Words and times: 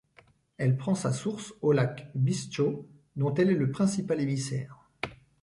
Elle 0.57 0.77
prend 0.77 0.95
sa 0.95 1.13
source 1.13 1.53
au 1.61 1.73
lac 1.73 2.09
Bistcho 2.15 2.87
dont 3.15 3.35
elle 3.35 3.51
est 3.51 3.55
le 3.55 3.69
principal 3.69 4.19
émissaire. 4.19 4.89